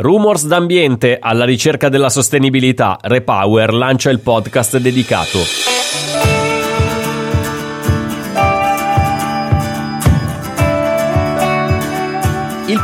Rumors 0.00 0.46
d'ambiente 0.46 1.18
alla 1.20 1.44
ricerca 1.44 1.88
della 1.88 2.08
sostenibilità. 2.08 2.98
Repower 3.00 3.72
lancia 3.72 4.10
il 4.10 4.20
podcast 4.20 4.78
dedicato. 4.78 6.37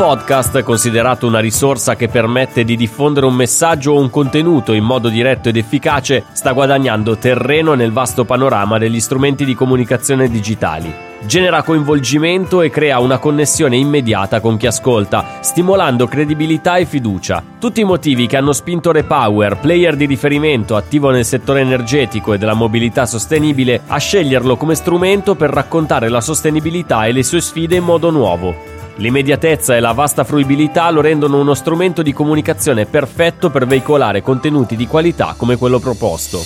Podcast, 0.00 0.62
considerato 0.62 1.26
una 1.26 1.40
risorsa 1.40 1.94
che 1.94 2.08
permette 2.08 2.64
di 2.64 2.74
diffondere 2.74 3.26
un 3.26 3.34
messaggio 3.34 3.92
o 3.92 4.00
un 4.00 4.08
contenuto 4.08 4.72
in 4.72 4.82
modo 4.82 5.10
diretto 5.10 5.50
ed 5.50 5.58
efficace, 5.58 6.24
sta 6.32 6.52
guadagnando 6.52 7.18
terreno 7.18 7.74
nel 7.74 7.92
vasto 7.92 8.24
panorama 8.24 8.78
degli 8.78 8.98
strumenti 8.98 9.44
di 9.44 9.54
comunicazione 9.54 10.30
digitali. 10.30 10.90
Genera 11.26 11.62
coinvolgimento 11.62 12.62
e 12.62 12.70
crea 12.70 12.98
una 12.98 13.18
connessione 13.18 13.76
immediata 13.76 14.40
con 14.40 14.56
chi 14.56 14.66
ascolta, 14.66 15.40
stimolando 15.40 16.06
credibilità 16.06 16.76
e 16.76 16.86
fiducia. 16.86 17.42
Tutti 17.58 17.82
i 17.82 17.84
motivi 17.84 18.26
che 18.26 18.38
hanno 18.38 18.54
spinto 18.54 18.92
Repower, 18.92 19.58
player 19.58 19.96
di 19.96 20.06
riferimento 20.06 20.76
attivo 20.76 21.10
nel 21.10 21.26
settore 21.26 21.60
energetico 21.60 22.32
e 22.32 22.38
della 22.38 22.54
mobilità 22.54 23.04
sostenibile, 23.04 23.82
a 23.86 23.98
sceglierlo 23.98 24.56
come 24.56 24.76
strumento 24.76 25.34
per 25.34 25.50
raccontare 25.50 26.08
la 26.08 26.22
sostenibilità 26.22 27.04
e 27.04 27.12
le 27.12 27.22
sue 27.22 27.42
sfide 27.42 27.76
in 27.76 27.84
modo 27.84 28.08
nuovo. 28.08 28.79
L'immediatezza 28.96 29.76
e 29.76 29.80
la 29.80 29.92
vasta 29.92 30.24
fruibilità 30.24 30.90
lo 30.90 31.00
rendono 31.00 31.40
uno 31.40 31.54
strumento 31.54 32.02
di 32.02 32.12
comunicazione 32.12 32.86
perfetto 32.86 33.50
per 33.50 33.66
veicolare 33.66 34.22
contenuti 34.22 34.76
di 34.76 34.86
qualità 34.86 35.34
come 35.36 35.56
quello 35.56 35.78
proposto. 35.78 36.40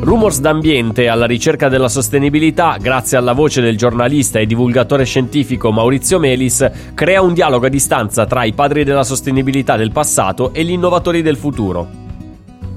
Rumors 0.00 0.40
d'ambiente 0.40 1.06
alla 1.06 1.26
ricerca 1.26 1.68
della 1.68 1.90
sostenibilità, 1.90 2.78
grazie 2.80 3.18
alla 3.18 3.34
voce 3.34 3.60
del 3.60 3.76
giornalista 3.76 4.38
e 4.38 4.46
divulgatore 4.46 5.04
scientifico 5.04 5.70
Maurizio 5.70 6.18
Melis, 6.18 6.66
crea 6.94 7.20
un 7.20 7.34
dialogo 7.34 7.66
a 7.66 7.68
distanza 7.68 8.24
tra 8.24 8.44
i 8.44 8.54
padri 8.54 8.84
della 8.84 9.04
sostenibilità 9.04 9.76
del 9.76 9.92
passato 9.92 10.54
e 10.54 10.64
gli 10.64 10.70
innovatori 10.70 11.20
del 11.20 11.36
futuro. 11.36 12.07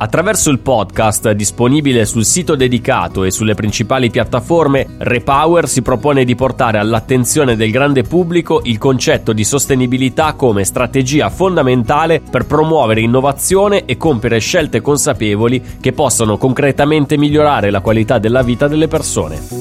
Attraverso 0.02 0.50
il 0.50 0.58
podcast 0.58 1.30
disponibile 1.34 2.06
sul 2.06 2.26
sito 2.26 2.56
dedicato 2.56 3.24
e 3.24 3.30
sulle 3.30 3.54
principali 3.54 4.10
piattaforme, 4.10 4.96
Repower 4.98 5.68
si 5.70 5.84
propone 5.84 6.24
di 6.24 6.34
portare 6.34 6.80
all'attenzione 6.80 7.56
del 7.56 7.70
grande 7.70 8.02
pubblico 8.02 8.62
il 8.64 8.80
concetto 8.80 9.32
di 9.32 9.44
sostenibilità 9.44 10.34
come 10.34 10.64
strategia 10.64 11.30
fondamentale 11.30 12.20
per 12.20 12.48
promuovere 12.48 13.02
innovazione 13.02 13.86
e 13.86 13.96
compiere 13.98 14.40
scelte 14.40 14.82
consapevoli 14.82 15.62
che 15.80 15.94
possano 15.94 16.36
concretamente 16.36 17.16
migliorare 17.16 17.70
la 17.70 17.82
qualità 17.82 18.18
della 18.18 18.42
vita 18.42 18.68
delle 18.68 18.88
persone. 18.88 19.61